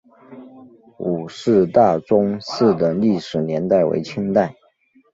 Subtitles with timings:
[0.97, 4.55] 伍氏大宗祠的历史年代为清代。